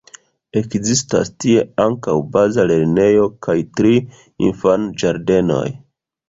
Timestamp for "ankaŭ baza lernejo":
1.83-3.27